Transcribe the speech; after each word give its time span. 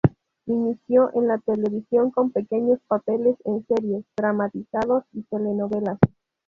Inició 0.47 1.11
en 1.13 1.27
la 1.27 1.37
televisión 1.37 2.09
con 2.09 2.31
pequeños 2.31 2.79
papeles 2.87 3.37
en 3.45 3.63
series, 3.67 4.03
dramatizados 4.17 5.03
y 5.13 5.21
telenovelas. 5.21 5.99